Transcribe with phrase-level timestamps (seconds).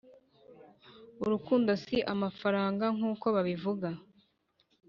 [1.23, 3.89] Urukundo si amafaranga nkuko babivuga